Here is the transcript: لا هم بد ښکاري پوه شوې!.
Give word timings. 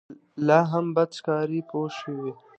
لا 0.47 0.59
هم 0.71 0.85
بد 0.95 1.09
ښکاري 1.17 1.59
پوه 1.69 1.89
شوې!. 1.99 2.31